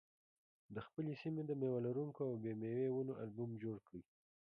[0.75, 4.01] د خپلې سیمې د مېوه لرونکو او بې مېوې ونو البوم جوړ کړئ.